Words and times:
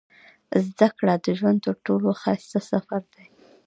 •زده 0.67 0.87
کړه 0.97 1.15
د 1.23 1.25
ژوند 1.37 1.59
تر 1.65 1.75
ټولو 1.85 2.07
ښایسته 2.21 2.59
سفر 2.71 3.01
دی. 3.13 3.25